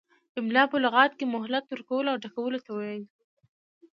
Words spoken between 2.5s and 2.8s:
ته